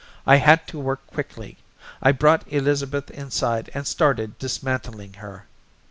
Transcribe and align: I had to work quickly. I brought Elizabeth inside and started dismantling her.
I 0.25 0.37
had 0.37 0.65
to 0.69 0.79
work 0.79 1.05
quickly. 1.05 1.57
I 2.01 2.11
brought 2.11 2.51
Elizabeth 2.51 3.11
inside 3.11 3.69
and 3.75 3.85
started 3.85 4.39
dismantling 4.39 5.13
her. 5.13 5.45